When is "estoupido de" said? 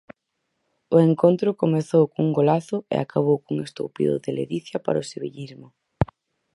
3.67-4.31